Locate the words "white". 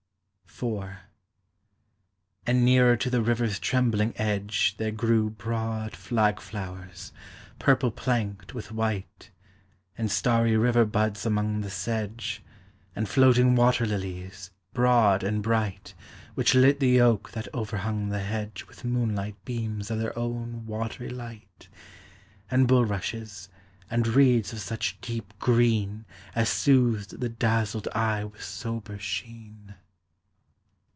8.71-9.31